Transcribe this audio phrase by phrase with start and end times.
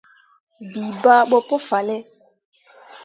[0.71, 1.97] Bii bah ɓo pu fahlle.